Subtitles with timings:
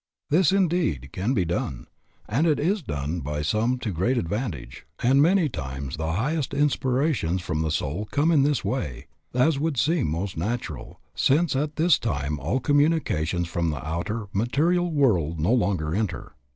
[0.31, 1.85] This, indeed, can be done,
[2.27, 7.61] and is done by some to great advantage; and many times the highest inspirations from
[7.61, 12.39] the soul come in this way, as would seem most natural, since at this time
[12.39, 16.33] all communications from the outer, material world no longer enter.